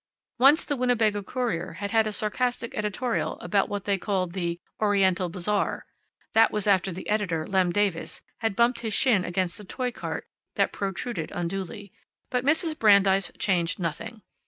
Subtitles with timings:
[0.39, 5.29] Once the Winnebago Courier had had a sarcastic editorial about what they called the Oriental
[5.29, 5.85] bazaar
[6.33, 10.25] (that was after the editor, Lem Davis, had bumped his shin against a toy cart
[10.55, 11.93] that protruded unduly),
[12.31, 12.79] but Mrs.
[12.79, 14.23] Brandeis changed nothing.